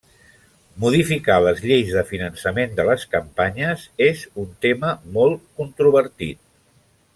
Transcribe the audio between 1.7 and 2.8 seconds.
lleis de finançament